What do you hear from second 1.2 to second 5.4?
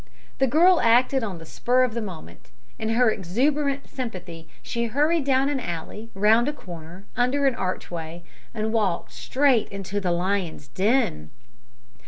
on the spur of the moment. In her exuberant sympathy she hurried